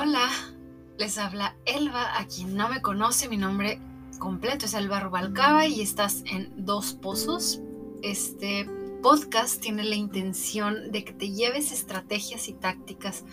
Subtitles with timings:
[0.00, 0.30] Hola,
[0.96, 3.80] les habla Elba, a quien no me conoce, mi nombre
[4.20, 7.60] completo es Elba Rubalcaba y estás en Dos Pozos.
[8.04, 8.70] Este
[9.02, 13.24] podcast tiene la intención de que te lleves estrategias y tácticas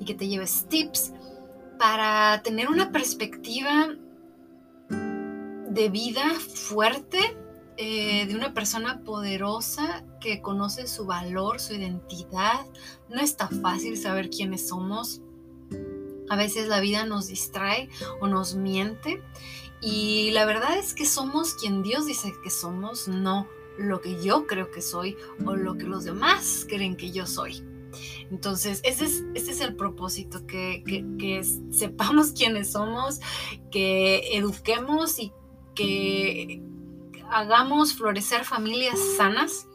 [0.00, 1.12] y que te lleves tips
[1.78, 3.90] para tener una perspectiva
[4.88, 7.20] de vida fuerte,
[7.76, 12.66] eh, de una persona poderosa que conoce su valor, su identidad.
[13.08, 15.20] No está fácil saber quiénes somos.
[16.28, 17.88] A veces la vida nos distrae
[18.20, 19.22] o nos miente
[19.80, 24.46] y la verdad es que somos quien Dios dice que somos, no lo que yo
[24.46, 27.62] creo que soy o lo que los demás creen que yo soy.
[28.30, 29.04] Entonces, ese
[29.34, 30.82] es, el propósito, que,
[31.18, 33.20] que, sepamos quiénes somos,
[33.70, 35.32] que eduquemos y
[35.74, 36.62] que
[37.30, 39.66] hagamos florecer familias sanas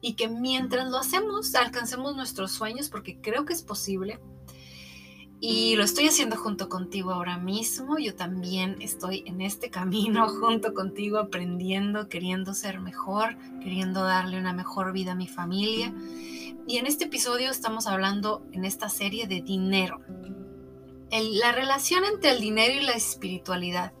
[0.00, 4.18] y que mientras lo hacemos alcancemos nuestros sueños, porque creo que es posible
[5.40, 7.98] y lo estoy haciendo junto contigo ahora mismo.
[7.98, 14.52] Yo también estoy en este camino junto contigo, aprendiendo, queriendo ser mejor, queriendo darle una
[14.52, 15.94] mejor vida a mi familia.
[16.66, 20.00] Y en este episodio estamos hablando en esta serie de dinero.
[21.10, 23.92] la relación entre el dinero y la espiritualidad.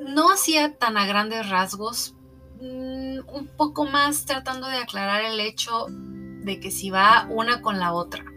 [0.00, 2.16] No hacía tan a grandes rasgos,
[2.60, 7.78] mm, un poco más tratando de aclarar el hecho de que si va una con
[7.78, 8.31] la otra.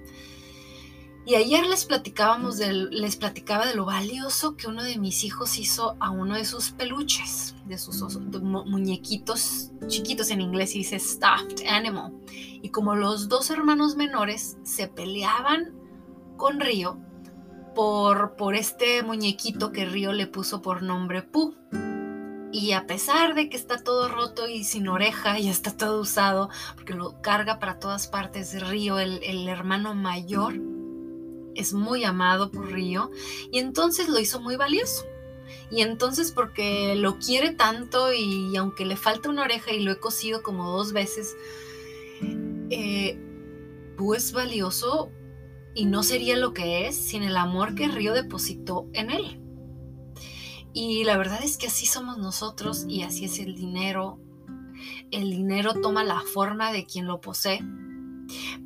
[1.28, 5.96] Y ayer les platicábamos les platicaba de lo valioso que uno de mis hijos hizo
[6.00, 12.14] a uno de sus peluches, de sus muñequitos chiquitos en inglés y dice stuffed animal.
[12.30, 15.74] Y como los dos hermanos menores se peleaban
[16.38, 17.00] con Río
[17.74, 21.56] por, por este muñequito que Río le puso por nombre Pooh.
[22.52, 26.50] Y a pesar de que está todo roto y sin oreja y está todo usado,
[26.76, 30.54] porque lo carga para todas partes Río, el, el hermano mayor,
[31.56, 33.12] es muy amado por Río
[33.52, 35.06] y entonces lo hizo muy valioso.
[35.72, 40.00] Y entonces porque lo quiere tanto y aunque le falta una oreja y lo he
[40.00, 41.36] cosido como dos veces,
[42.70, 43.20] eh,
[43.98, 45.12] pues valioso
[45.74, 49.42] y no sería lo que es sin el amor que Río depositó en él.
[50.74, 54.20] Y la verdad es que así somos nosotros y así es el dinero.
[55.12, 57.62] El dinero toma la forma de quien lo posee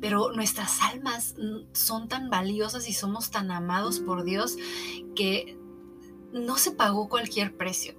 [0.00, 1.34] pero nuestras almas
[1.72, 4.56] son tan valiosas y somos tan amados por Dios
[5.14, 5.58] que
[6.32, 7.94] no se pagó cualquier precio.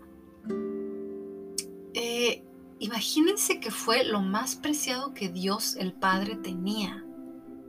[1.94, 2.44] Eh,
[2.80, 7.06] imagínense que fue lo más preciado que Dios el Padre tenía,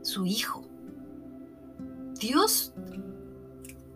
[0.01, 0.67] su Hijo.
[2.19, 2.73] Dios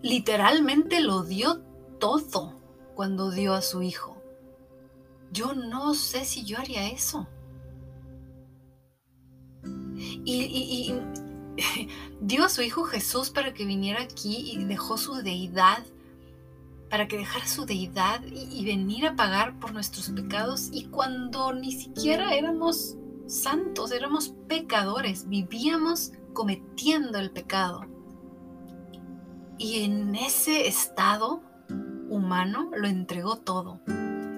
[0.01, 1.61] literalmente lo dio
[1.99, 2.59] todo
[2.95, 4.21] cuando dio a su Hijo.
[5.31, 7.27] Yo no sé si yo haría eso.
[10.29, 10.93] Y,
[12.21, 15.83] dio a su Hijo Jesús para que viniera aquí y dejó su deidad,
[16.89, 20.69] para que dejara su deidad y, y venir a pagar por nuestros pecados.
[20.71, 27.85] Y cuando ni siquiera éramos santos, éramos pecadores, vivíamos cometiendo el pecado.
[29.57, 31.41] Y en ese estado
[32.09, 33.79] humano lo entregó todo.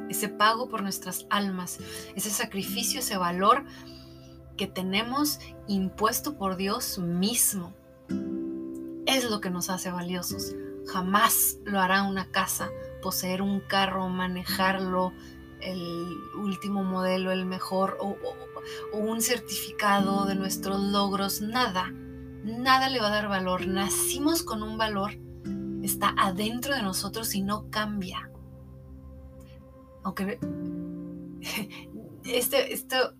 [0.09, 1.79] Ese pago por nuestras almas,
[2.15, 3.65] ese sacrificio, ese valor
[4.59, 5.39] que tenemos
[5.69, 7.73] impuesto por Dios mismo.
[9.05, 10.53] Es lo que nos hace valiosos.
[10.85, 12.69] Jamás lo hará una casa,
[13.01, 15.13] poseer un carro, manejarlo,
[15.61, 18.17] el último modelo, el mejor, o,
[18.91, 21.89] un certificado de nuestros logros, nada,
[22.43, 23.65] nada le va a dar valor.
[23.65, 25.11] Nacimos con un valor,
[25.83, 28.29] está adentro de nosotros y no cambia.
[30.03, 30.37] Aunque
[32.25, 33.13] este, esto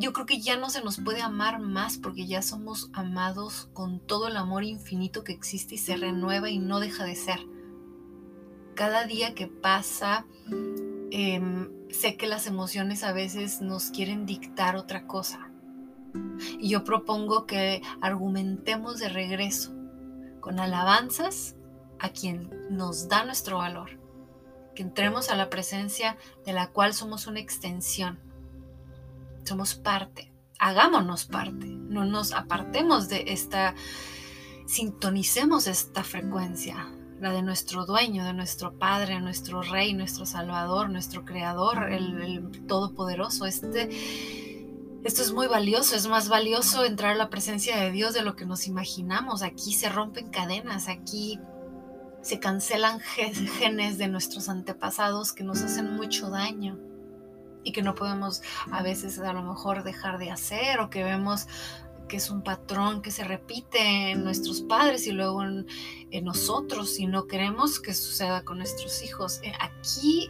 [0.00, 4.00] yo creo que ya no se nos puede amar más porque ya somos amados con
[4.00, 7.38] todo el amor infinito que existe y se renueva y no deja de ser.
[8.74, 10.24] Cada día que pasa,
[11.10, 15.50] em, sé que las emociones a veces nos quieren dictar otra cosa.
[16.58, 19.74] Y yo propongo que argumentemos de regreso
[20.40, 21.56] con alabanzas
[21.98, 24.00] a quien nos da nuestro valor.
[24.74, 26.16] Que entremos a la presencia
[26.46, 28.29] de la cual somos una extensión
[29.50, 33.74] somos parte, hagámonos parte, no nos apartemos de esta,
[34.64, 36.88] sintonicemos esta frecuencia,
[37.20, 43.44] la de nuestro dueño, de nuestro Padre, nuestro Rey, nuestro Salvador, nuestro Creador, el, Todopoderoso.
[43.44, 43.88] Este,
[45.02, 48.36] esto es muy valioso, es más valioso entrar a la presencia de Dios de lo
[48.36, 49.42] que nos imaginamos.
[49.42, 51.40] Aquí se rompen cadenas, aquí
[52.22, 56.89] se cancelan genes de nuestros antepasados que nos hacen mucho daño
[57.64, 61.46] y que no podemos a veces a lo mejor dejar de hacer o que vemos
[62.10, 65.66] que es un patrón que se repite en nuestros padres y luego en,
[66.24, 69.38] nosotros y no queremos que suceda con nuestros hijos.
[69.44, 70.28] Eh, aquí,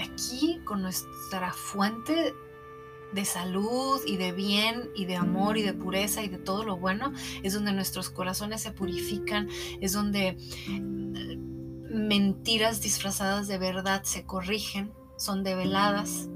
[0.00, 2.34] aquí con nuestra fuente
[3.12, 6.78] de salud y de bien y de amor y de pureza y de todo lo
[6.78, 9.48] bueno, es donde nuestros corazones se purifican,
[9.80, 11.36] es donde eh,
[11.90, 16.28] mentiras disfrazadas de verdad se corrigen, son develadas.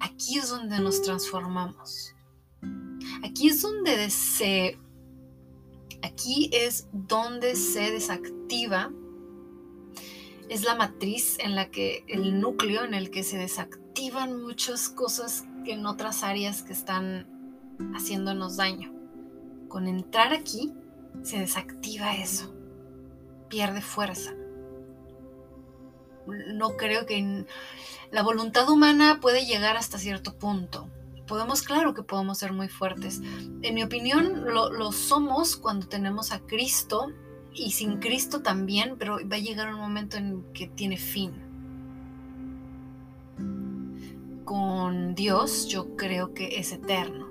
[0.00, 2.14] Aquí es donde nos transformamos.
[3.24, 4.78] Aquí es donde se
[6.02, 8.90] aquí es donde se desactiva
[10.48, 15.44] es la matriz en la que el núcleo en el que se desactivan muchas cosas
[15.64, 17.26] en otras áreas que están
[17.94, 18.92] haciéndonos daño.
[19.68, 20.74] Con entrar aquí
[21.22, 22.54] se desactiva eso,
[23.48, 24.34] pierde fuerza.
[26.26, 27.44] No creo que
[28.10, 30.88] la voluntad humana puede llegar hasta cierto punto,
[31.26, 33.22] podemos, claro que podemos ser muy fuertes.
[33.62, 37.10] En mi opinión, lo, somos cuando tenemos a Cristo
[37.54, 41.32] y sin Cristo también, pero va a llegar un momento en que tiene fin.
[44.44, 47.28] Con Dios yo creo que es eterno.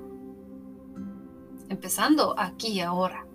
[1.69, 3.27] Empezando aquí y ahora.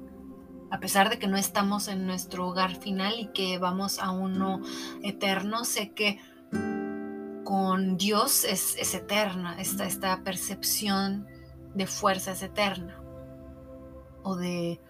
[0.70, 4.60] A pesar de que no estamos en nuestro hogar final y que vamos a uno
[5.02, 6.18] eterno, sé que
[7.44, 11.26] con Dios es, eterna, esta, percepción
[11.74, 13.00] de fuerza es eterna,
[14.24, 14.80] o de,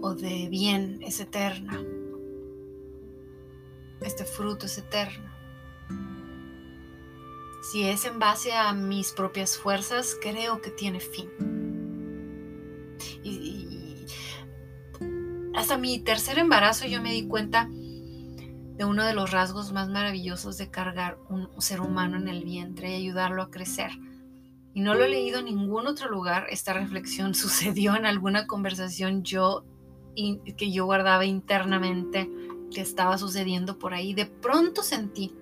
[0.00, 1.78] o de bien es eterna,
[4.00, 5.30] este fruto es eterno.
[7.70, 11.53] Si es en base a mis propias fuerzas, creo que tiene fin.
[15.64, 20.58] Hasta mi tercer embarazo yo me di cuenta de uno de los rasgos más maravillosos
[20.58, 23.90] de cargar un ser humano en el vientre y ayudarlo a crecer.
[24.74, 26.48] Y no lo he leído en ningún otro lugar.
[26.50, 29.64] Esta reflexión sucedió en alguna conversación yo
[30.14, 32.30] que yo guardaba internamente
[32.70, 34.12] que estaba sucediendo por ahí.
[34.12, 35.34] De pronto sentí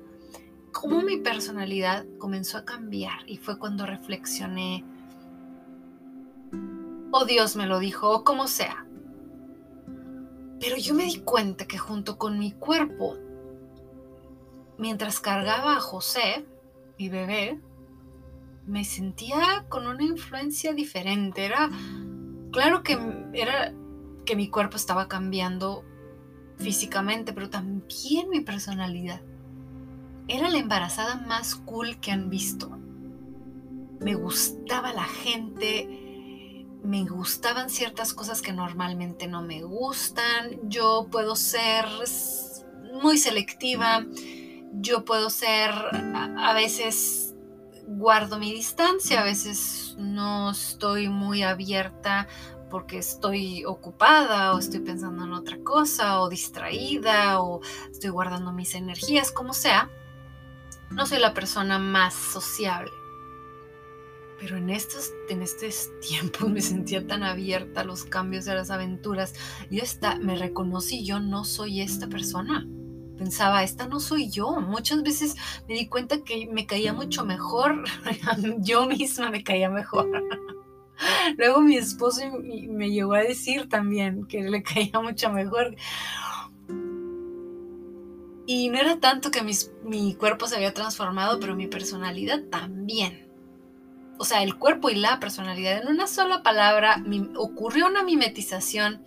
[0.70, 4.84] cómo mi personalidad comenzó a cambiar y fue cuando reflexioné,
[7.10, 8.86] oh Dios me lo dijo, o como sea,
[10.62, 13.16] pero yo me di cuenta que junto con mi cuerpo,
[14.78, 16.46] mientras cargaba a José,
[17.00, 17.60] mi bebé,
[18.64, 21.44] me sentía con una influencia diferente.
[21.44, 21.68] Era
[22.52, 22.96] claro que
[23.32, 23.74] era
[24.24, 25.84] que mi cuerpo estaba cambiando
[26.58, 29.20] físicamente, pero también mi personalidad.
[30.28, 32.70] Era la embarazada más cool que han visto.
[33.98, 36.01] Me gustaba la gente,
[36.82, 41.84] me gustaban ciertas cosas que normalmente no me gustan, yo puedo ser
[43.02, 44.04] muy selectiva,
[44.74, 47.34] yo puedo ser, a, veces
[47.86, 52.26] guardo mi distancia, a veces no estoy muy abierta
[52.68, 58.74] porque estoy ocupada o estoy pensando en otra cosa o distraída o estoy guardando mis
[58.74, 59.90] energías, como sea.
[60.90, 62.90] No soy la persona más sociable.
[64.42, 68.72] Pero en estos, en estos tiempos me sentía tan abierta a los cambios de las
[68.72, 69.34] aventuras.
[69.70, 72.66] Yo esta, me reconocí, yo no soy esta persona.
[73.16, 74.60] Pensaba, esta no soy yo.
[74.60, 75.36] Muchas veces
[75.68, 77.84] me di cuenta que me caía mucho mejor.
[78.58, 80.10] yo misma me caía mejor.
[81.38, 85.76] Luego mi esposo me llegó a decir también que le caía mucho mejor.
[88.44, 89.40] Y no era tanto que
[89.84, 93.31] mi cuerpo se había transformado, pero mi personalidad también
[94.18, 95.82] o sea, el cuerpo y la personalidad.
[95.82, 97.02] En una sola palabra
[97.36, 99.02] ocurrió una mimetización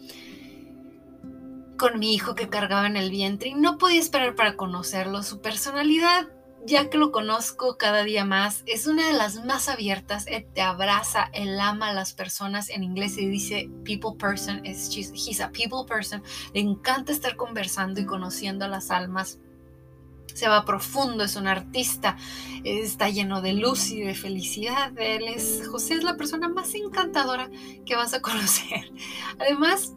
[1.77, 5.23] con mi hijo que cargaba en el vientre y no podía esperar para conocerlo.
[5.23, 6.27] Su personalidad,
[6.65, 10.25] ya que lo conozco cada día más, es una de las más abiertas.
[10.27, 12.69] Él te abraza, él ama a las personas.
[12.69, 16.23] En inglés se dice people person, es, he's a people person.
[16.53, 19.39] Le encanta estar conversando y conociendo a las almas
[20.35, 22.17] se va profundo, es un artista,
[22.65, 24.91] está lleno de luz y de felicidad.
[24.97, 27.49] Él es, José es la persona más encantadora
[27.85, 28.91] que vas a conocer.
[29.39, 29.93] Además,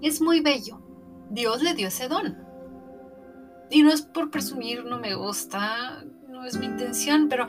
[0.00, 0.80] es muy bello.
[1.28, 2.38] Dios le dio ese don.
[3.70, 7.46] Y no es por presumir, no me gusta, no es mi intención, pero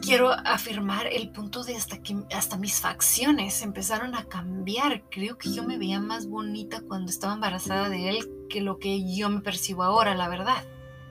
[0.00, 5.04] quiero afirmar el punto de hasta que hasta mis facciones empezaron a cambiar.
[5.10, 9.02] Creo que yo me veía más bonita cuando estaba embarazada de él que lo que
[9.16, 10.62] yo me percibo ahora, la verdad.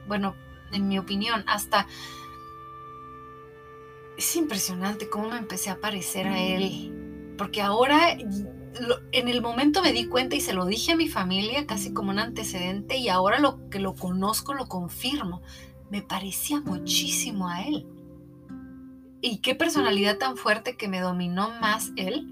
[0.08, 0.36] Bueno,
[0.72, 1.88] en mi opinión, hasta
[4.16, 7.34] es impresionante cómo me empecé a parecer a él.
[7.38, 11.66] Porque ahora, en el momento me di cuenta y se lo dije a mi familia
[11.66, 15.42] casi como un antecedente y ahora lo que lo conozco lo confirmo.
[15.90, 17.88] Me parecía muchísimo a él
[19.22, 22.28] y qué personalidad tan fuerte que me dominó más él,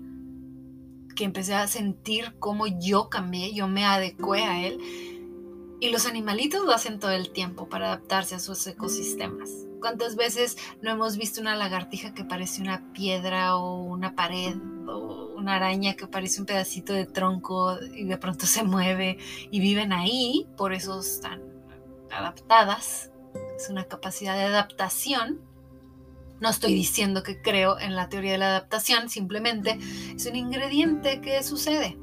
[1.19, 4.79] que empecé a sentir cómo yo cambié, yo me adecué a él.
[5.81, 9.49] Y los animalitos lo hacen todo el tiempo para adaptarse a sus ecosistemas.
[9.81, 14.55] ¿Cuántas veces no hemos visto una lagartija que parece una piedra o una pared
[14.87, 19.17] o una araña que parece un pedacito de tronco y de pronto se mueve
[19.51, 21.41] y viven ahí, por eso están
[22.11, 23.11] adaptadas?
[23.57, 25.41] Es una capacidad de adaptación
[26.41, 29.77] no estoy diciendo que creo en la teoría de la adaptación, simplemente
[30.15, 31.97] es un ingrediente que sucede.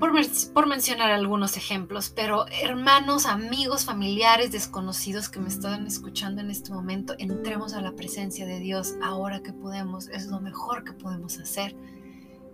[0.00, 6.72] Por, mencionar algunos ejemplos, pero hermanos, amigos, familiares, desconocidos que me están escuchando en este
[6.72, 11.38] momento, entremos a la presencia de Dios ahora que podemos, es lo mejor que podemos
[11.38, 11.76] hacer.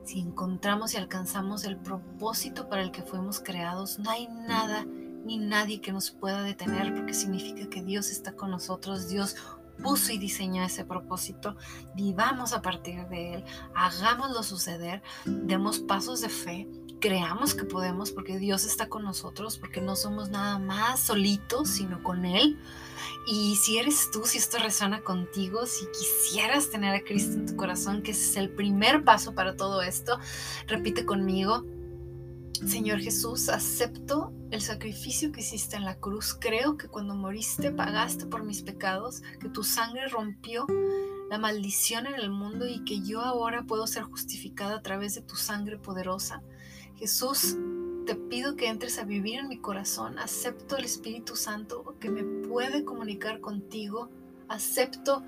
[0.04, 4.84] Si encontramos y alcanzamos el propósito para el que fuimos creados, no hay nada
[5.30, 9.37] ni nadie que nos pueda detener porque significa que Dios está con nosotros, Dios
[9.80, 11.56] puso y diseñó ese propósito,
[11.94, 13.44] vivamos a partir de él,
[13.75, 16.68] hagámoslo suceder, demos pasos de fe,
[17.00, 22.02] creamos que podemos porque Dios está con nosotros, porque no somos nada más solitos, sino
[22.02, 22.58] con Él.
[23.26, 27.56] Y si eres tú, si esto resuena contigo, si quisieras tener a Cristo en tu
[27.56, 30.18] corazón, que ese es el primer paso para todo esto,
[30.66, 31.64] repite conmigo,
[32.66, 36.36] Señor Jesús, acepto el sacrificio que hiciste en la cruz.
[36.38, 40.66] Creo que cuando moriste pagaste por mis pecados, que tu sangre rompió
[41.30, 45.22] la maldición en el mundo y que yo ahora puedo ser justificada a través de
[45.22, 46.42] tu sangre poderosa.
[46.96, 47.56] Jesús,
[48.04, 50.18] te pido que entres a vivir en mi corazón.
[50.18, 54.10] Acepto el Espíritu Santo que me puede comunicar contigo.
[54.48, 55.22] Acepto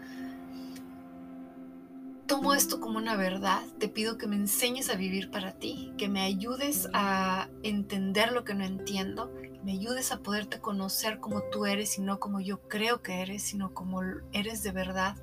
[2.32, 6.08] tomo esto como una verdad, te pido que me enseñes a vivir para ti, que
[6.08, 11.42] me ayudes a entender lo que no entiendo, que me ayudes a poderte conocer como
[11.52, 14.00] tú eres y no como yo creo que eres, sino como
[14.32, 15.14] eres de verdad.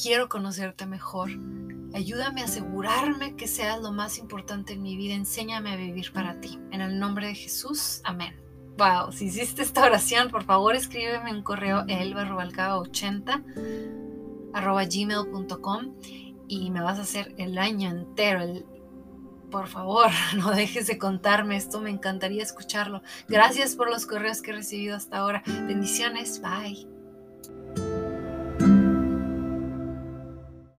[0.00, 1.30] Quiero conocerte mejor.
[1.92, 5.14] Ayúdame a asegurarme que seas lo más importante en mi vida.
[5.14, 6.60] Enséñame a vivir para ti.
[6.70, 8.02] En el nombre de Jesús.
[8.04, 8.36] Amén.
[8.78, 13.87] Wow, si hiciste esta oración, por favor escríbeme un correo elba80
[14.52, 15.94] arroba gmail.com
[16.48, 18.42] y me vas a hacer el año entero.
[19.50, 23.02] por favor, no dejes de contarme esto, me encantaría escucharlo.
[23.28, 25.42] Gracias por los correos que he recibido hasta ahora.
[25.66, 26.97] Bendiciones, bye.